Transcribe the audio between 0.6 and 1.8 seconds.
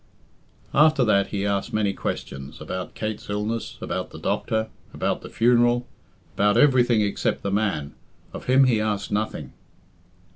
After that he asked